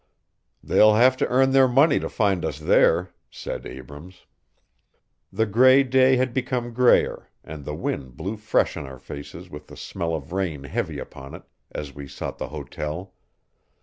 [0.63, 4.25] "They'll have to earn their money to find us there," said Abrams.
[5.31, 9.67] The gray day had become grayer, and the wind blew fresh in our faces with
[9.67, 13.13] the smell of rain heavy upon it, as we sought the hotel.